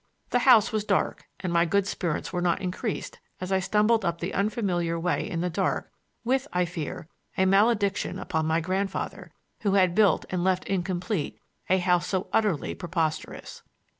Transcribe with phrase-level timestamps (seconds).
[0.31, 4.19] The house was dark, and my good spirits were not increased as I stumbled up
[4.19, 5.91] the unfamiliar way in the dark,
[6.23, 11.77] with, I fear, a malediction upon my grandfather, who had built and left incomplete a
[11.77, 13.61] house so utterly preposterous.